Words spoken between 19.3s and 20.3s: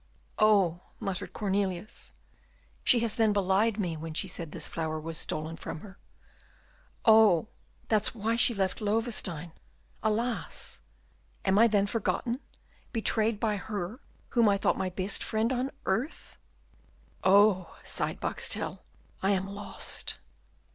am lost."